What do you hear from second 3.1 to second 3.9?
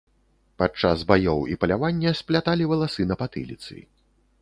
на патыліцы.